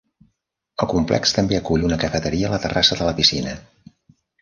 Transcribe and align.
El 0.85 0.89
complex 0.93 1.35
també 1.39 1.59
acull 1.59 1.87
una 1.91 2.01
cafeteria 2.07 2.51
a 2.51 2.53
la 2.57 2.63
terrassa 2.67 3.01
de 3.01 3.11
la 3.11 3.17
piscina. 3.23 3.59